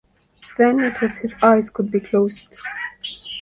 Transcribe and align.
Then 0.57 0.79
it 0.79 0.99
was 0.99 1.17
his 1.17 1.35
eyes 1.43 1.69
could 1.69 1.91
be 1.91 1.99
closed. 1.99 2.57